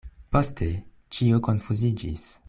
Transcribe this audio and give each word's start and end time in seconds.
Poste 0.35 0.69
ĉio 1.17 1.43
konfuziĝis. 1.49 2.25